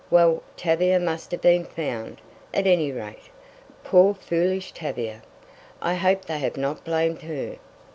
Well, 0.09 0.41
Tavia 0.57 0.99
must 0.99 1.29
have 1.29 1.41
been 1.41 1.63
found, 1.63 2.21
at 2.55 2.65
any 2.65 2.91
rate. 2.91 3.29
Poor 3.83 4.15
foolish 4.15 4.71
Tavia! 4.71 5.21
I 5.79 5.93
hope 5.93 6.25
they 6.25 6.39
have 6.39 6.57
not 6.57 6.83
blamed 6.83 7.21
her." 7.21 7.57